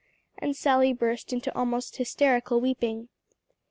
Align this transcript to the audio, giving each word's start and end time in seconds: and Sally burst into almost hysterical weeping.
and 0.39 0.55
Sally 0.55 0.93
burst 0.93 1.31
into 1.31 1.55
almost 1.55 1.97
hysterical 1.97 2.59
weeping. 2.59 3.09